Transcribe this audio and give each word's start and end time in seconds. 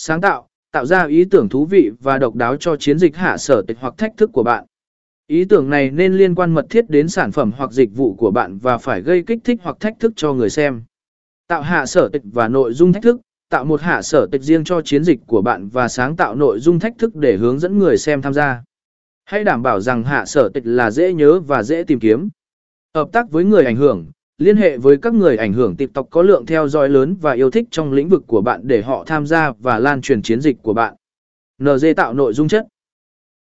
sáng 0.00 0.20
tạo, 0.20 0.48
tạo 0.72 0.86
ra 0.86 1.06
ý 1.06 1.24
tưởng 1.24 1.48
thú 1.48 1.64
vị 1.64 1.90
và 2.00 2.18
độc 2.18 2.34
đáo 2.34 2.56
cho 2.56 2.76
chiến 2.76 2.98
dịch 2.98 3.16
hạ 3.16 3.36
sở 3.36 3.62
tịch 3.68 3.76
hoặc 3.80 3.94
thách 3.98 4.16
thức 4.16 4.30
của 4.32 4.42
bạn. 4.42 4.64
Ý 5.26 5.44
tưởng 5.44 5.70
này 5.70 5.90
nên 5.90 6.12
liên 6.12 6.34
quan 6.34 6.54
mật 6.54 6.66
thiết 6.70 6.90
đến 6.90 7.08
sản 7.08 7.32
phẩm 7.32 7.52
hoặc 7.56 7.72
dịch 7.72 7.90
vụ 7.96 8.14
của 8.14 8.30
bạn 8.30 8.58
và 8.58 8.78
phải 8.78 9.02
gây 9.02 9.22
kích 9.26 9.38
thích 9.44 9.60
hoặc 9.62 9.76
thách 9.80 10.00
thức 10.00 10.12
cho 10.16 10.32
người 10.32 10.50
xem. 10.50 10.82
Tạo 11.46 11.62
hạ 11.62 11.86
sở 11.86 12.08
tịch 12.08 12.22
và 12.32 12.48
nội 12.48 12.72
dung 12.72 12.92
thách 12.92 13.02
thức, 13.02 13.20
tạo 13.50 13.64
một 13.64 13.80
hạ 13.80 14.02
sở 14.02 14.26
tịch 14.32 14.42
riêng 14.42 14.64
cho 14.64 14.82
chiến 14.82 15.04
dịch 15.04 15.20
của 15.26 15.42
bạn 15.42 15.68
và 15.68 15.88
sáng 15.88 16.16
tạo 16.16 16.34
nội 16.34 16.58
dung 16.60 16.78
thách 16.78 16.98
thức 16.98 17.16
để 17.16 17.36
hướng 17.36 17.58
dẫn 17.58 17.78
người 17.78 17.98
xem 17.98 18.22
tham 18.22 18.34
gia. 18.34 18.62
Hãy 19.24 19.44
đảm 19.44 19.62
bảo 19.62 19.80
rằng 19.80 20.04
hạ 20.04 20.24
sở 20.24 20.48
tịch 20.48 20.66
là 20.66 20.90
dễ 20.90 21.12
nhớ 21.12 21.40
và 21.40 21.62
dễ 21.62 21.84
tìm 21.84 22.00
kiếm. 22.00 22.28
Hợp 22.94 23.08
tác 23.12 23.30
với 23.30 23.44
người 23.44 23.64
ảnh 23.64 23.76
hưởng, 23.76 24.06
liên 24.38 24.56
hệ 24.56 24.78
với 24.78 24.96
các 24.96 25.14
người 25.14 25.36
ảnh 25.36 25.52
hưởng 25.52 25.76
TikTok 25.76 26.06
có 26.10 26.22
lượng 26.22 26.46
theo 26.46 26.68
dõi 26.68 26.88
lớn 26.88 27.16
và 27.20 27.32
yêu 27.32 27.50
thích 27.50 27.64
trong 27.70 27.92
lĩnh 27.92 28.08
vực 28.08 28.24
của 28.26 28.40
bạn 28.40 28.60
để 28.64 28.82
họ 28.82 29.04
tham 29.06 29.26
gia 29.26 29.52
và 29.58 29.78
lan 29.78 30.00
truyền 30.00 30.22
chiến 30.22 30.40
dịch 30.40 30.56
của 30.62 30.74
bạn. 30.74 30.94
NG 31.62 31.94
tạo 31.96 32.14
nội 32.14 32.32
dung 32.32 32.48
chất 32.48 32.66